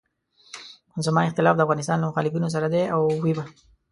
زما 1.05 1.21
اختلاف 1.27 1.55
د 1.57 1.61
افغانستان 1.65 1.97
له 1.99 2.05
مخالفینو 2.09 2.53
سره 2.55 2.67
دی 2.73 2.83
او 2.95 3.01
وي 3.23 3.33
به. 3.37 3.43